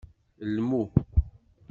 Lmu. 0.53 0.81